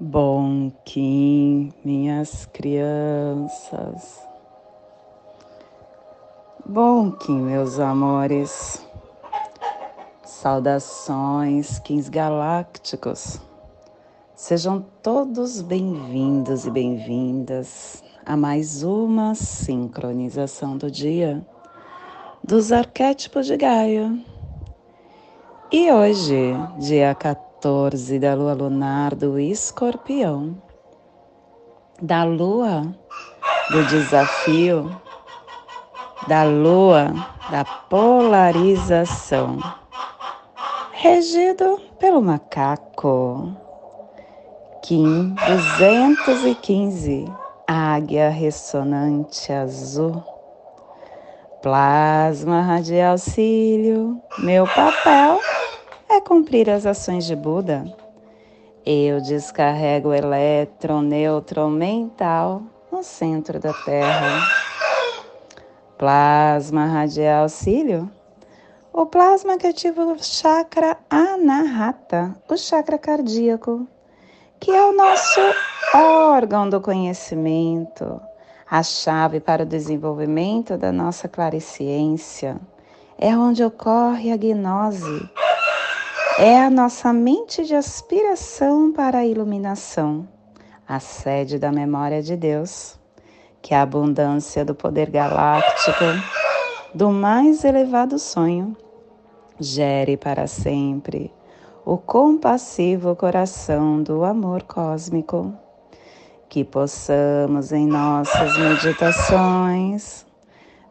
[0.00, 4.22] Bom Kim, minhas crianças.
[6.64, 8.86] Bom Kim, meus amores.
[10.22, 13.40] Saudações, Kins Galácticos.
[14.36, 21.44] Sejam todos bem-vindos e bem-vindas a mais uma sincronização do dia
[22.44, 24.16] dos arquétipos de Gaia.
[25.72, 30.56] E hoje, dia 14 14 da lua lunar do escorpião,
[32.00, 32.94] da lua
[33.70, 34.88] do desafio,
[36.28, 37.12] da lua
[37.50, 39.58] da polarização,
[40.92, 43.52] regido pelo macaco.
[44.82, 47.24] Kim 215,
[47.66, 50.22] águia ressonante azul.
[51.60, 55.40] Plasma radial cílio, meu papel
[56.08, 57.84] é cumprir as ações de Buda.
[58.84, 64.40] Eu descarrego o neutro mental no centro da Terra.
[65.98, 68.10] Plasma radial cílio.
[68.92, 73.86] O plasma que ativa o chakra anahata, o chakra cardíaco,
[74.58, 75.40] que é o nosso
[75.94, 78.20] órgão do conhecimento,
[78.68, 82.58] a chave para o desenvolvimento da nossa clariciência.
[83.18, 85.28] É onde ocorre a gnose,
[86.38, 90.28] é a nossa mente de aspiração para a iluminação,
[90.86, 92.96] a sede da memória de Deus,
[93.60, 96.04] que a abundância do poder galáctico,
[96.94, 98.76] do mais elevado sonho,
[99.58, 101.32] gere para sempre
[101.84, 105.52] o compassivo coração do amor cósmico.
[106.48, 110.24] Que possamos em nossas meditações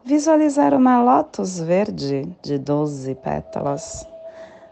[0.04, 4.06] visualizar uma lótus verde de doze pétalas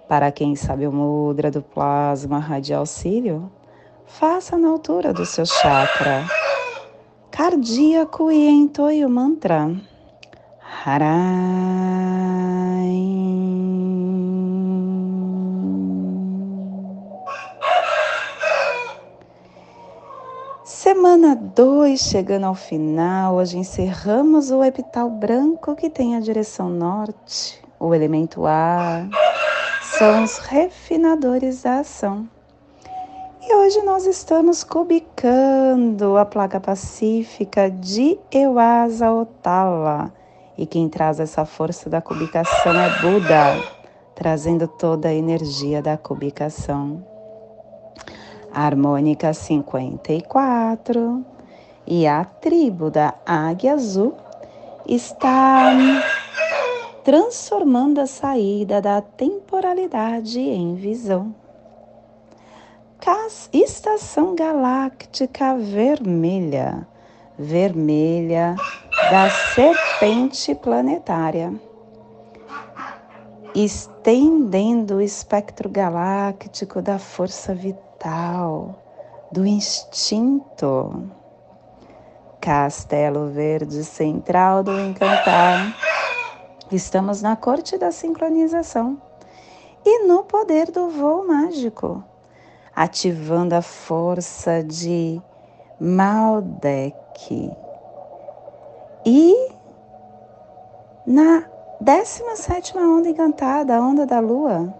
[0.08, 3.50] para quem sabe o mudra do plasma radial cílio,
[4.06, 6.24] faça na altura do seu chakra.
[7.30, 9.74] Cardíaco e entoie o mantra.
[10.84, 11.26] Harai.
[20.64, 27.60] Semana 2 chegando ao final, hoje encerramos o epital branco que tem a direção norte,
[27.78, 29.08] o elemento ar
[29.98, 32.28] são os refinadores da ação.
[33.42, 40.12] E hoje nós estamos cubicando a placa pacífica de Euasa Otala.
[40.58, 43.58] E quem traz essa força da cubicação é Buda,
[44.14, 47.02] trazendo toda a energia da cubicação.
[48.52, 51.24] harmônica 54
[51.86, 54.14] e a tribo da Águia Azul
[54.86, 55.72] está
[57.06, 61.32] transformando a saída da temporalidade em visão.
[62.98, 66.84] Cas estação galáctica vermelha,
[67.38, 68.56] vermelha
[69.08, 71.54] da serpente planetária,
[73.54, 78.82] estendendo o espectro galáctico da força vital,
[79.30, 81.08] do instinto.
[82.40, 85.95] Castelo Verde Central do Encantar
[86.72, 89.00] Estamos na corte da sincronização
[89.84, 92.02] e no poder do voo mágico,
[92.74, 95.22] ativando a força de
[95.78, 97.52] Maldek.
[99.06, 99.48] E
[101.06, 101.44] na
[101.80, 104.74] 17 onda encantada, a onda da lua,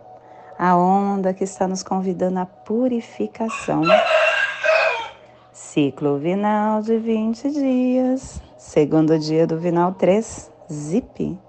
[0.58, 3.82] a onda que está nos convidando à purificação.
[5.52, 11.45] Ciclo vinal de 20 dias, segundo dia do vinal 3, zip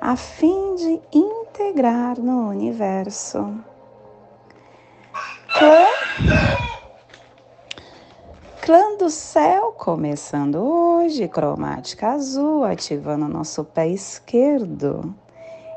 [0.00, 3.54] a fim de integrar no universo.
[5.58, 5.86] Clã,
[8.62, 15.14] clã do céu, começando hoje, cromática azul, ativando nosso pé esquerdo.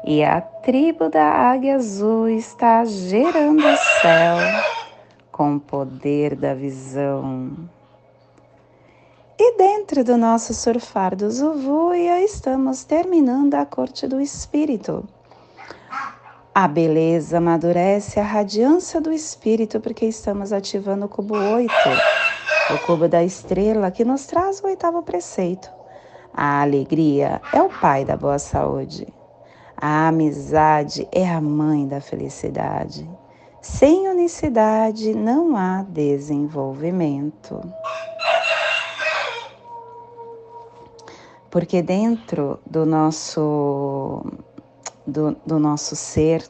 [0.06, 4.38] E a tribo da águia azul está gerando o céu
[5.32, 7.52] com o poder da visão.
[9.46, 15.06] E dentro do nosso surfar do Zuvuia, estamos terminando a corte do espírito.
[16.56, 21.74] A beleza amadurece a radiância do espírito porque estamos ativando o cubo 8,
[22.74, 25.70] o cubo da estrela que nos traz o oitavo preceito.
[26.34, 29.06] A alegria é o pai da boa saúde.
[29.76, 33.06] A amizade é a mãe da felicidade.
[33.62, 37.62] Sem unicidade não há desenvolvimento.
[41.54, 44.26] Porque dentro do nosso
[45.06, 46.44] do, do nosso ser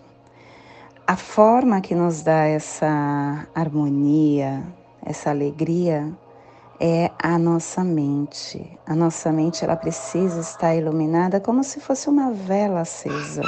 [1.05, 4.63] a forma que nos dá essa harmonia,
[5.05, 6.09] essa alegria
[6.79, 8.79] é a nossa mente.
[8.85, 13.41] A nossa mente ela precisa estar iluminada como se fosse uma vela acesa.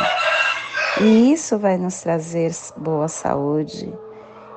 [1.00, 3.98] E isso vai nos trazer boa saúde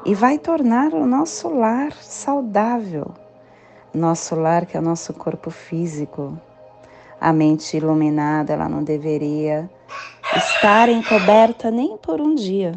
[0.04, 3.14] e vai tornar o nosso lar saudável.
[3.94, 6.36] Nosso lar que é o nosso corpo físico.
[7.20, 9.68] A mente iluminada, ela não deveria
[10.36, 12.72] estar encoberta nem por um dia,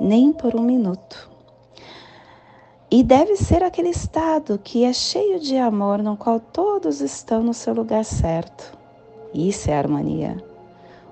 [0.00, 1.30] nem por um minuto.
[2.90, 7.54] E deve ser aquele estado que é cheio de amor, no qual todos estão no
[7.54, 8.76] seu lugar certo.
[9.32, 10.42] Isso é harmonia.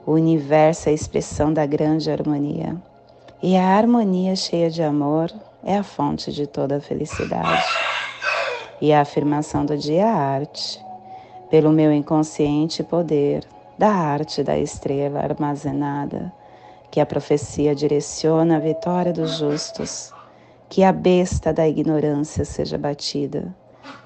[0.05, 2.77] O universo é a expressão da grande harmonia.
[3.43, 5.33] E a harmonia cheia de amor
[5.65, 7.65] é a fonte de toda a felicidade.
[8.81, 10.90] E a afirmação do dia é a arte.
[11.51, 13.45] Pelo meu inconsciente poder,
[13.77, 16.33] da arte da estrela armazenada,
[16.91, 20.13] que a profecia direciona a vitória dos justos
[20.69, 23.53] que a besta da ignorância seja batida,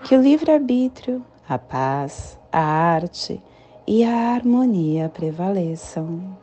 [0.05, 3.41] que o livre-arbítrio, a paz, a arte
[3.87, 6.39] e a harmonia prevaleçam.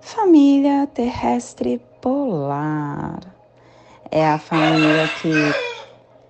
[0.00, 3.20] Família terrestre polar
[4.10, 5.32] é a família que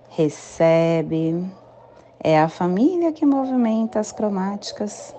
[0.09, 1.45] recebe,
[2.27, 5.15] é a família que movimenta as cromáticas,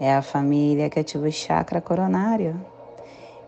[0.00, 2.60] é a família que ativa o chakra coronário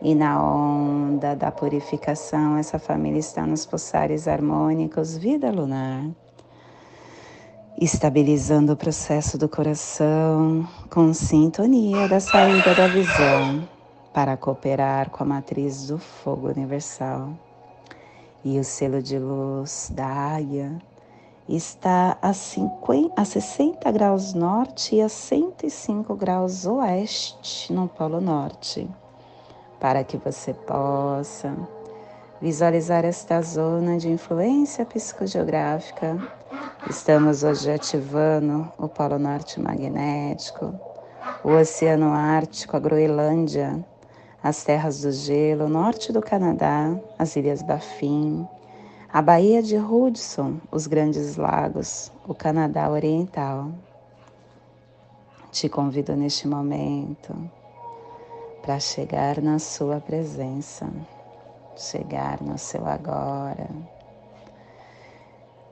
[0.00, 6.04] e na onda da purificação, essa família está nos pulsares harmônicos, vida lunar,
[7.76, 13.68] estabilizando o processo do coração com sintonia da saída da visão
[14.14, 17.30] para cooperar com a matriz do fogo universal.
[18.44, 20.80] E o selo de luz da águia
[21.48, 28.88] está a, 50, a 60 graus norte e a 105 graus oeste no Polo Norte
[29.80, 31.52] para que você possa
[32.40, 36.16] visualizar esta zona de influência psicogeográfica.
[36.88, 40.72] Estamos hoje ativando o Polo Norte Magnético,
[41.42, 43.84] o Oceano Ártico, a Groenlândia,
[44.40, 48.46] as terras do gelo, o norte do Canadá, as Ilhas Baffin,
[49.12, 53.70] a Baía de Hudson, os Grandes Lagos, o Canadá Oriental.
[55.50, 57.36] Te convido neste momento
[58.62, 60.90] para chegar na Sua presença,
[61.76, 63.68] chegar no seu agora,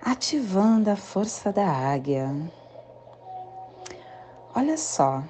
[0.02, 2.30] ativando a força da águia.
[4.54, 5.22] Olha só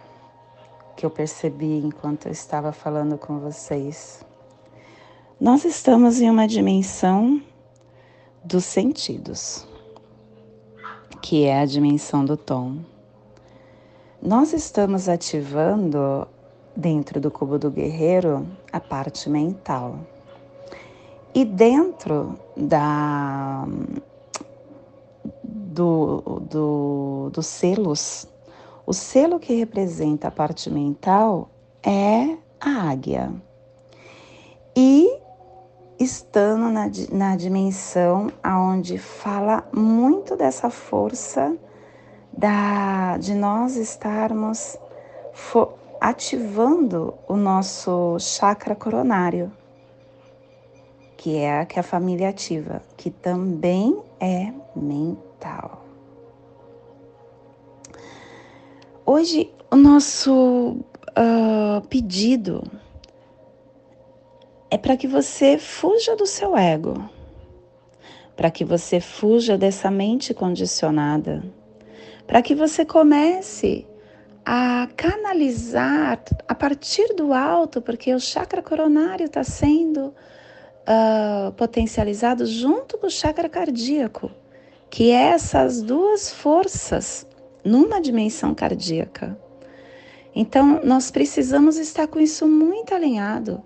[0.96, 4.24] que eu percebi enquanto eu estava falando com vocês.
[5.40, 7.40] Nós estamos em uma dimensão
[8.44, 9.66] dos sentidos,
[11.22, 12.78] que é a dimensão do tom.
[14.22, 16.26] Nós estamos ativando
[16.76, 19.98] dentro do cubo do guerreiro a parte mental.
[21.34, 23.66] E dentro da
[25.42, 28.26] do, do, dos selos,
[28.84, 31.48] o selo que representa a parte mental
[31.82, 33.32] é a águia.
[36.00, 41.54] Estando na, na dimensão aonde fala muito dessa força
[42.32, 44.78] da, de nós estarmos
[46.00, 49.52] ativando o nosso chakra coronário,
[51.18, 55.84] que é a que a família ativa, que também é mental.
[59.04, 60.78] Hoje, o nosso
[61.10, 62.62] uh, pedido
[64.70, 67.10] é para que você fuja do seu ego,
[68.36, 71.42] para que você fuja dessa mente condicionada,
[72.26, 73.84] para que você comece
[74.46, 80.14] a canalizar a partir do alto, porque o chakra coronário está sendo
[80.86, 84.30] uh, potencializado junto com o chakra cardíaco,
[84.88, 87.26] que é essas duas forças
[87.64, 89.36] numa dimensão cardíaca.
[90.34, 93.62] Então, nós precisamos estar com isso muito alinhado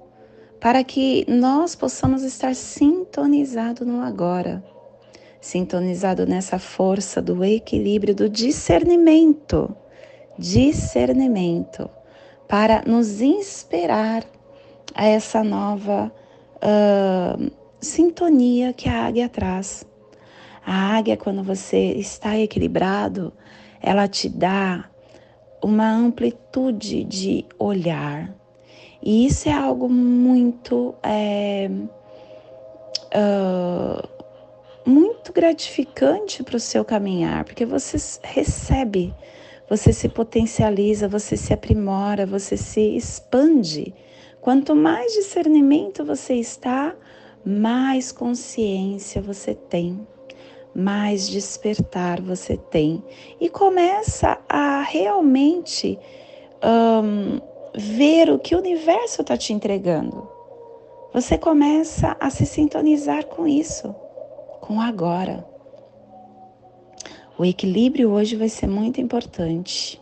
[0.65, 4.65] para que nós possamos estar sintonizado no agora,
[5.39, 9.77] sintonizado nessa força do equilíbrio, do discernimento
[10.39, 11.91] discernimento
[12.49, 14.25] para nos inspirar
[14.95, 16.11] a essa nova
[16.57, 19.87] uh, sintonia que a águia traz.
[20.65, 23.35] A águia, quando você está equilibrado,
[23.83, 24.89] ela te dá
[25.63, 28.35] uma amplitude de olhar.
[29.05, 31.71] E isso é algo muito, é,
[33.15, 34.09] uh,
[34.85, 39.15] muito gratificante para o seu caminhar, porque você recebe
[39.69, 43.95] você se potencializa, você se aprimora, você se expande.
[44.41, 46.95] Quanto mais discernimento você está,
[47.45, 50.07] mais consciência você tem,
[50.75, 53.03] mais despertar você tem
[53.41, 55.99] e começa a realmente
[56.63, 57.41] um,
[57.77, 60.29] ver o que o universo está te entregando.
[61.13, 63.95] Você começa a se sintonizar com isso,
[64.61, 65.47] com agora.
[67.37, 70.01] O equilíbrio hoje vai ser muito importante.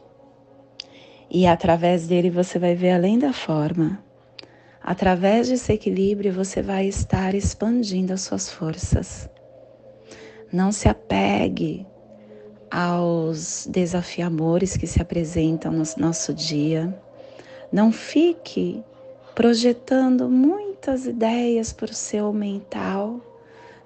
[1.30, 4.04] E através dele você vai ver além da forma.
[4.82, 9.30] Através desse equilíbrio você vai estar expandindo as suas forças.
[10.52, 11.86] Não se apegue
[12.70, 16.94] aos desafiamores que se apresentam no nosso dia.
[17.72, 18.84] Não fique
[19.34, 23.20] projetando muitas ideias para o seu mental.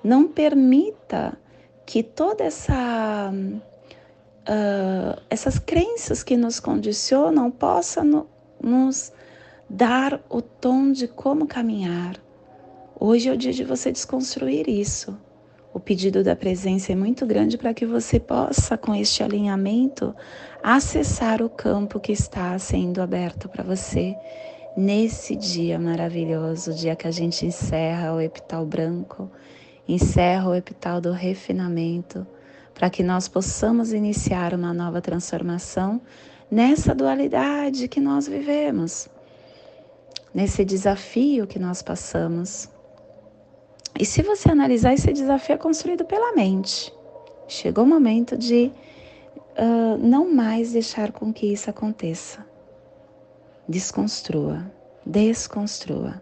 [0.02, 1.38] Não permita
[1.85, 3.33] que toda essa
[4.47, 8.26] uh, essas crenças que nos condicionam possam no,
[8.61, 9.12] nos
[9.69, 12.16] dar o tom de como caminhar.
[12.99, 15.16] Hoje é o dia de você desconstruir isso.
[15.76, 20.16] O pedido da presença é muito grande para que você possa, com este alinhamento,
[20.62, 24.16] acessar o campo que está sendo aberto para você
[24.75, 29.30] nesse dia maravilhoso, o dia que a gente encerra o epital branco,
[29.87, 32.26] encerra o epital do refinamento,
[32.73, 36.00] para que nós possamos iniciar uma nova transformação
[36.50, 39.11] nessa dualidade que nós vivemos,
[40.35, 42.75] nesse desafio que nós passamos.
[43.99, 46.93] E se você analisar, esse desafio é construído pela mente.
[47.49, 48.71] Chegou o momento de
[49.57, 52.47] uh, não mais deixar com que isso aconteça.
[53.69, 54.71] Desconstrua,
[55.05, 56.21] desconstrua.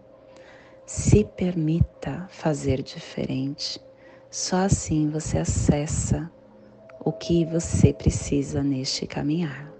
[0.85, 3.81] Se permita fazer diferente.
[4.29, 6.31] Só assim você acessa
[6.99, 9.71] o que você precisa neste caminhar.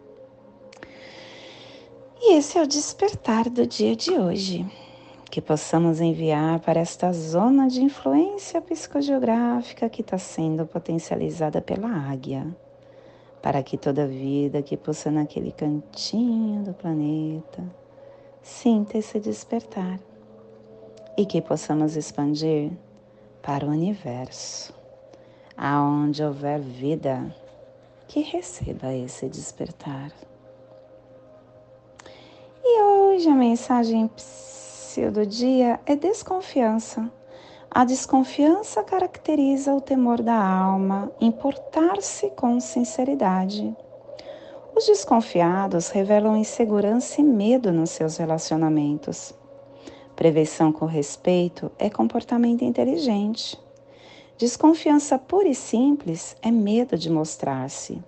[2.20, 4.66] E esse é o despertar do dia de hoje
[5.36, 12.48] que possamos enviar para esta zona de influência psicogeográfica que está sendo potencializada pela águia,
[13.42, 17.62] para que toda vida que possa naquele cantinho do planeta
[18.42, 20.00] sinta esse despertar
[21.18, 22.72] e que possamos expandir
[23.42, 24.74] para o universo,
[25.58, 27.30] aonde houver vida
[28.08, 30.14] que receba esse despertar.
[32.64, 34.10] E hoje a mensagem
[35.12, 37.12] do dia é desconfiança.
[37.70, 43.76] A desconfiança caracteriza o temor da alma, importar-se com sinceridade.
[44.74, 49.34] Os desconfiados revelam insegurança e medo nos seus relacionamentos.
[50.16, 53.60] Prevenção com respeito é comportamento inteligente.
[54.38, 58.02] Desconfiança pura e simples é medo de mostrar-se.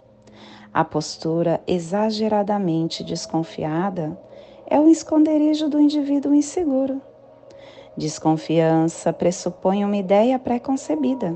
[0.74, 4.17] A postura exageradamente desconfiada
[4.69, 7.01] é o esconderijo do indivíduo inseguro.
[7.95, 11.36] Desconfiança pressupõe uma ideia pré-concebida.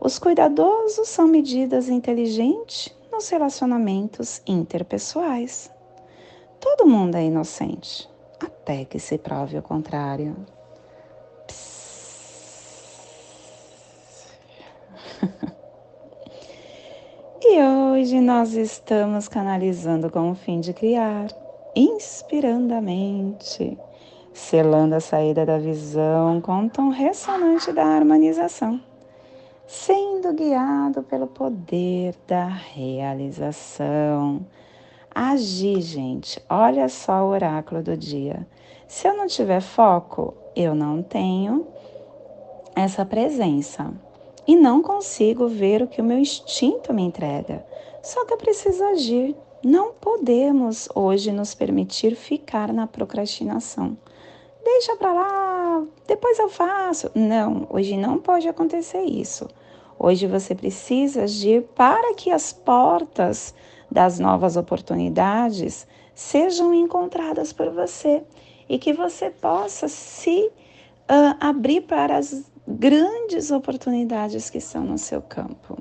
[0.00, 5.70] Os cuidadosos são medidas inteligentes nos relacionamentos interpessoais.
[6.60, 8.08] Todo mundo é inocente,
[8.40, 10.36] até que se prove o contrário.
[17.42, 21.26] e hoje nós estamos canalizando com o fim de criar
[21.76, 23.76] inspirando a mente,
[24.32, 28.80] selando a saída da visão com o tom ressonante da harmonização,
[29.66, 34.46] sendo guiado pelo poder da realização.
[35.14, 38.46] Agir, gente, olha só o oráculo do dia.
[38.88, 41.66] Se eu não tiver foco, eu não tenho
[42.74, 43.92] essa presença
[44.46, 47.66] e não consigo ver o que o meu instinto me entrega.
[48.02, 53.96] Só que eu preciso agir não podemos hoje nos permitir ficar na procrastinação.
[54.64, 57.10] Deixa para lá, depois eu faço.
[57.14, 59.48] Não, hoje não pode acontecer isso.
[59.98, 63.54] Hoje você precisa agir para que as portas
[63.90, 68.22] das novas oportunidades sejam encontradas por você
[68.68, 70.50] e que você possa se
[71.08, 75.75] uh, abrir para as grandes oportunidades que estão no seu campo.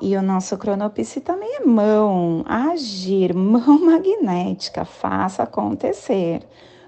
[0.00, 6.46] E o nosso cronopse também é mão, agir, mão magnética, faça acontecer.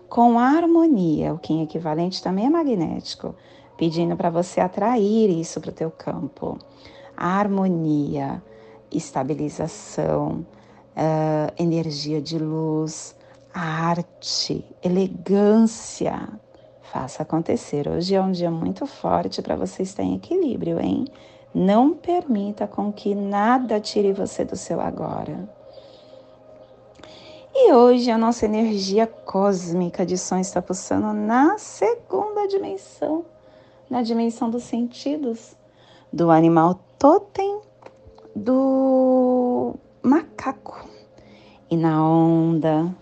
[0.08, 3.34] Com harmonia, o Kim equivalente também é magnético,
[3.76, 6.58] pedindo para você atrair isso para o teu campo.
[7.16, 8.42] Harmonia,
[8.90, 10.46] estabilização,
[10.96, 13.16] uh, energia de luz,
[13.52, 16.28] arte, elegância.
[16.82, 17.88] Faça acontecer.
[17.88, 21.06] Hoje é um dia muito forte para você estar em equilíbrio, hein?
[21.54, 25.48] Não permita com que nada tire você do seu agora.
[27.52, 33.24] E hoje a nossa energia cósmica de som está pulsando na segunda dimensão,
[33.88, 35.56] na dimensão dos sentidos,
[36.12, 37.60] do animal totem,
[38.34, 40.88] do macaco.
[41.68, 42.94] E na onda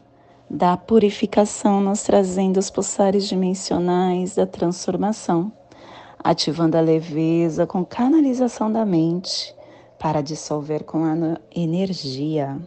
[0.48, 5.52] da purificação, nos trazendo os pulsares dimensionais da transformação,
[6.22, 9.54] ativando a leveza com canalização da mente
[9.98, 12.58] para dissolver com a energia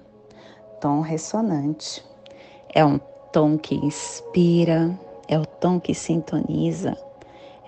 [0.81, 2.03] tom ressonante.
[2.73, 2.99] É um
[3.31, 6.97] tom que inspira, é o tom que sintoniza,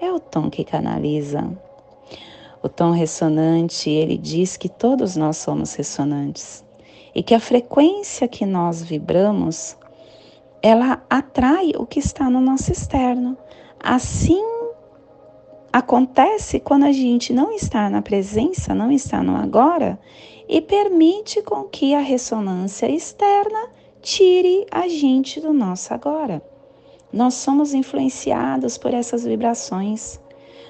[0.02, 1.48] é o tom que canaliza.
[2.62, 6.66] O tom ressonante, ele diz que todos nós somos ressonantes
[7.13, 9.78] e que a frequência que nós vibramos,
[10.62, 13.38] ela atrai o que está no nosso externo.
[13.80, 14.42] Assim
[15.74, 20.00] acontece quando a gente não está na presença, não está no agora
[20.48, 26.44] e permite com que a ressonância externa tire a gente do nosso agora.
[27.12, 30.20] Nós somos influenciados por essas vibrações.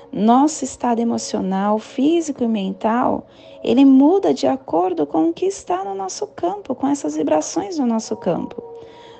[0.10, 3.28] Nosso estado emocional, físico e mental,
[3.62, 7.86] ele muda de acordo com o que está no nosso campo, com essas vibrações do
[7.86, 8.64] nosso campo.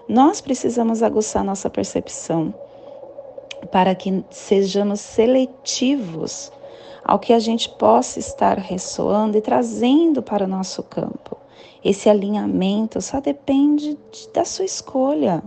[0.08, 2.54] Nós precisamos aguçar nossa percepção
[3.72, 6.52] para que sejamos seletivos
[7.04, 11.38] ao que a gente possa estar ressoando e trazendo para o nosso campo.
[11.84, 15.44] Esse alinhamento só depende de, da sua escolha.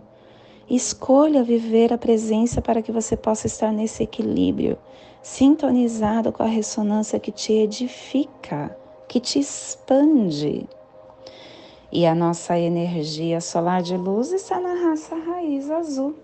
[0.68, 4.76] Escolha viver a presença para que você possa estar nesse equilíbrio,
[5.22, 8.76] sintonizado com a ressonância que te edifica,
[9.08, 10.68] que te expande.
[11.90, 16.16] E a nossa energia solar de luz está na raça raiz azul,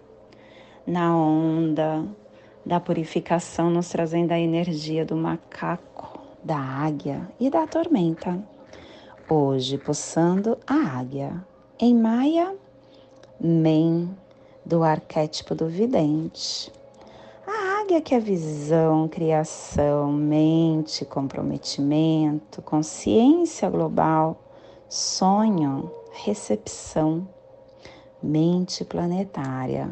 [0.87, 2.05] na onda
[2.65, 8.43] da purificação, nos trazendo a energia do macaco, da águia e da tormenta.
[9.29, 11.45] Hoje, pulsando a águia.
[11.79, 12.55] Em Maia,
[13.41, 14.17] Men,
[14.65, 16.71] do arquétipo do vidente.
[17.47, 24.41] A águia que é visão, criação, mente, comprometimento, consciência global,
[24.89, 27.27] sonho, recepção,
[28.23, 29.91] mente planetária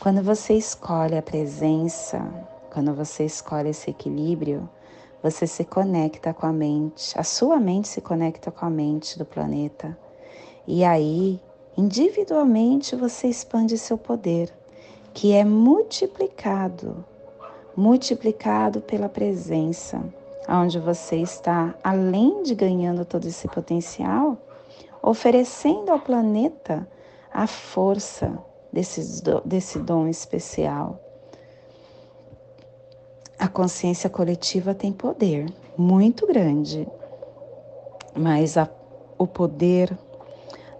[0.00, 2.22] quando você escolhe a presença,
[2.72, 4.68] quando você escolhe esse equilíbrio,
[5.22, 9.24] você se conecta com a mente, a sua mente se conecta com a mente do
[9.24, 9.98] planeta.
[10.66, 11.40] E aí,
[11.76, 14.52] individualmente, você expande seu poder,
[15.14, 17.04] que é multiplicado,
[17.74, 20.00] multiplicado pela presença,
[20.46, 24.36] onde você está, além de ganhando todo esse potencial,
[25.02, 26.86] oferecendo ao planeta
[27.32, 28.38] a força,
[28.76, 31.00] desse, desse dom especial.
[33.38, 36.86] A consciência coletiva tem poder muito grande,
[38.14, 38.68] mas a,
[39.16, 39.96] o poder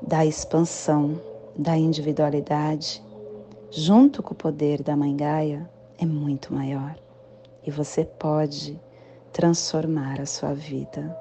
[0.03, 1.19] da expansão
[1.57, 3.03] da individualidade,
[3.71, 6.97] junto com o poder da Mãe Gaia, é muito maior.
[7.65, 8.79] E você pode
[9.33, 11.17] transformar a sua vida.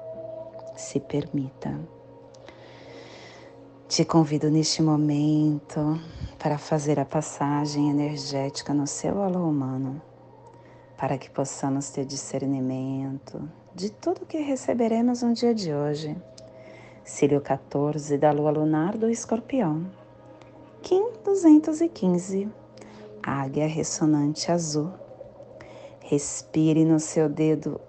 [0.76, 1.74] Se permita.
[3.88, 5.98] Te convido neste momento
[6.46, 10.00] para fazer a passagem energética no seu alô humano,
[10.96, 16.16] para que possamos ter discernimento de tudo que receberemos no dia de hoje.
[17.02, 19.90] Cílio 14 da lua lunar do escorpião.
[20.82, 22.48] Kim 215,
[23.20, 24.92] águia ressonante azul.
[25.98, 27.80] Respire no seu dedo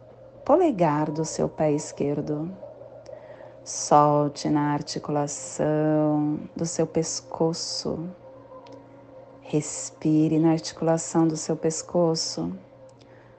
[0.44, 2.52] polegar do seu pé esquerdo
[3.64, 8.00] Solte na articulação do seu pescoço.
[9.50, 12.52] Respire na articulação do seu pescoço.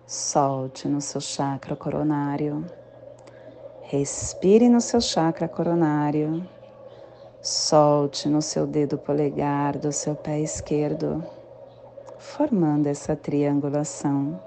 [0.07, 2.65] Solte no seu chakra coronário.
[3.83, 6.49] Respire no seu chakra coronário.
[7.43, 11.23] Solte no seu dedo polegar do seu pé esquerdo,
[12.17, 14.41] formando essa triangulação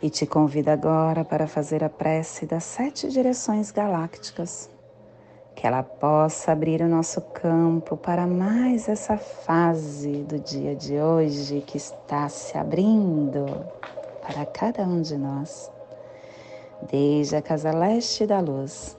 [0.00, 4.70] e te convido agora para fazer a prece das sete direções galácticas,
[5.58, 11.64] que ela possa abrir o nosso campo para mais essa fase do dia de hoje
[11.66, 13.44] que está se abrindo
[14.22, 15.68] para cada um de nós.
[16.88, 18.96] Desde a casa leste da luz,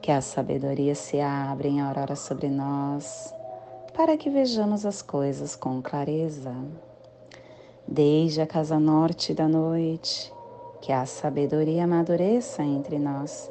[0.00, 3.34] que a sabedoria se abra em aurora sobre nós,
[3.92, 6.54] para que vejamos as coisas com clareza
[7.86, 10.32] desde a casa norte da noite,
[10.80, 13.50] que a sabedoria amadureça entre nós,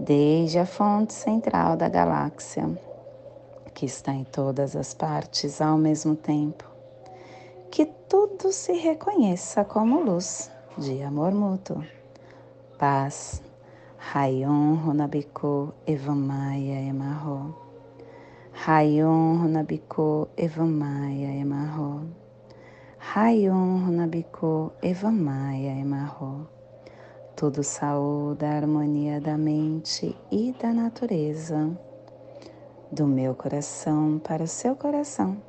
[0.00, 2.68] desde a fonte central da galáxia,
[3.74, 6.64] que está em todas as partes ao mesmo tempo,
[7.70, 11.84] que tudo se reconheça como luz de amor mútuo,
[12.78, 13.42] paz,
[13.98, 17.54] Rayon Runabiku Evamaya Emarro.
[18.66, 22.04] Rayon Runabiko Evamaya Emarro.
[22.98, 26.19] Rayon Runabiko Evamaya Emarro.
[27.40, 31.74] Tudo saúde a harmonia da mente e da natureza.
[32.92, 35.42] Do meu coração para o seu coração.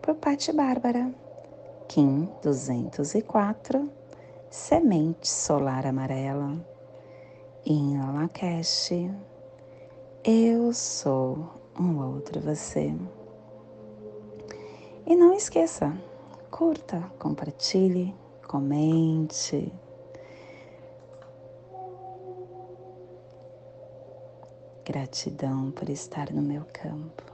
[0.00, 1.14] Por Pati Bárbara.
[1.88, 3.86] Kim 204.
[4.48, 6.56] Semente solar amarela.
[7.66, 8.92] Em Lakesh.
[10.24, 12.94] Eu sou um outro você.
[15.04, 15.94] E não esqueça,
[16.50, 18.14] curta, compartilhe,
[18.48, 19.70] comente.
[24.84, 27.33] Gratidão por estar no meu campo.